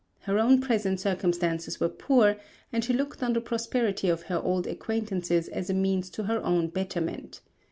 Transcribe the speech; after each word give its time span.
Her 0.21 0.39
own 0.39 0.61
present 0.61 0.99
circumstances 0.99 1.79
were 1.79 1.87
poor 1.87 2.37
and 2.73 2.83
she 2.83 2.91
looked 2.91 3.21
on 3.21 3.33
the 3.33 3.39
prosperity 3.41 4.09
of 4.09 4.23
her 4.23 4.39
old 4.41 4.65
acquaintance 4.65 5.29
as 5.29 5.69
a 5.69 5.75
means 5.75 6.09
to 6.17 6.23
her 6.23 6.43
own 6.43 6.69
betterment. 6.69 7.41